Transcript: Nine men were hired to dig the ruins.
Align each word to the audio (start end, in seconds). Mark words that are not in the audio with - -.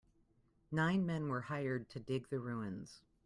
Nine 0.71 1.05
men 1.05 1.27
were 1.27 1.41
hired 1.41 1.87
to 1.91 1.99
dig 1.99 2.27
the 2.29 2.39
ruins. 2.39 3.01